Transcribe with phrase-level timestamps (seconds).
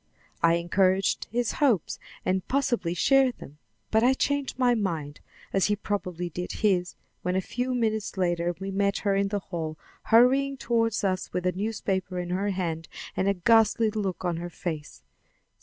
[0.41, 3.59] I encouraged his hopes, and possibly shared them;
[3.91, 5.19] but I changed my mind,
[5.53, 9.37] as he probably did his, when a few minutes later we met her in the
[9.37, 14.37] hall hurrying toward us with a newspaper in her hand and a ghastly look on
[14.37, 15.03] her face.